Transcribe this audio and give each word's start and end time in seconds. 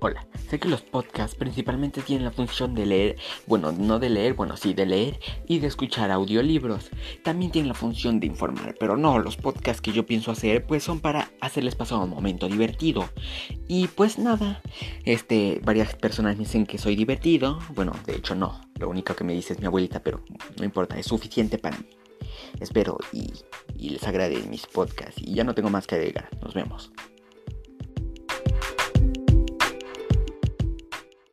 Hola, 0.00 0.28
sé 0.48 0.60
que 0.60 0.68
los 0.68 0.82
podcasts 0.82 1.34
principalmente 1.34 2.02
tienen 2.02 2.24
la 2.24 2.30
función 2.30 2.72
de 2.72 2.86
leer, 2.86 3.16
bueno, 3.48 3.72
no 3.72 3.98
de 3.98 4.08
leer, 4.08 4.34
bueno, 4.34 4.56
sí, 4.56 4.72
de 4.72 4.86
leer 4.86 5.18
y 5.48 5.58
de 5.58 5.66
escuchar 5.66 6.12
audiolibros. 6.12 6.90
También 7.24 7.50
tienen 7.50 7.66
la 7.68 7.74
función 7.74 8.20
de 8.20 8.28
informar, 8.28 8.76
pero 8.78 8.96
no, 8.96 9.18
los 9.18 9.36
podcasts 9.36 9.82
que 9.82 9.90
yo 9.90 10.06
pienso 10.06 10.30
hacer 10.30 10.64
pues 10.64 10.84
son 10.84 11.00
para 11.00 11.32
hacerles 11.40 11.74
pasar 11.74 11.98
un 11.98 12.10
momento 12.10 12.46
divertido. 12.46 13.08
Y 13.66 13.88
pues 13.88 14.20
nada, 14.20 14.62
este, 15.04 15.60
varias 15.64 15.96
personas 15.96 16.36
me 16.36 16.44
dicen 16.44 16.64
que 16.64 16.78
soy 16.78 16.94
divertido, 16.94 17.58
bueno, 17.74 17.92
de 18.06 18.14
hecho 18.14 18.36
no, 18.36 18.60
lo 18.78 18.88
único 18.88 19.16
que 19.16 19.24
me 19.24 19.32
dice 19.32 19.54
es 19.54 19.58
mi 19.58 19.66
abuelita, 19.66 20.00
pero 20.04 20.22
no 20.58 20.64
importa, 20.64 20.96
es 20.96 21.06
suficiente 21.06 21.58
para 21.58 21.76
mí. 21.76 21.86
Espero 22.60 22.98
y, 23.12 23.32
y 23.76 23.90
les 23.90 24.06
agrade 24.06 24.44
mis 24.48 24.64
podcasts 24.64 25.20
y 25.20 25.34
ya 25.34 25.42
no 25.42 25.56
tengo 25.56 25.70
más 25.70 25.88
que 25.88 25.96
agregar, 25.96 26.28
nos 26.40 26.54
vemos. 26.54 26.92